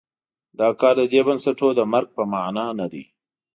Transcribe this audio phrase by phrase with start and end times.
[0.59, 3.03] دا کار د دې بنسټونو د مرګ په معنا نه دی.